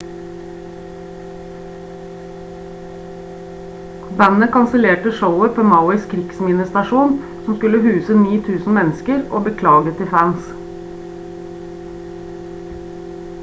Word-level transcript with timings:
bandet 4.21 4.53
kansellerte 4.55 5.13
showet 5.19 5.53
på 5.59 5.67
mauis 5.73 6.07
krigsminnestadion 6.15 7.13
som 7.45 7.59
skulle 7.59 7.83
huse 7.85 8.17
9.000 8.23 8.75
mennesker 8.81 9.21
og 9.39 9.47
beklaget 9.51 10.01
til 10.03 10.11
fans 10.17 10.51